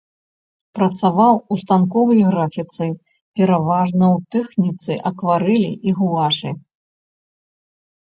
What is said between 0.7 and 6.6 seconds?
Працаваў у станковай графіцы пераважна ў тэхніцы акварэлі і гуашы.